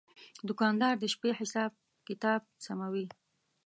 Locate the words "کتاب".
2.07-2.41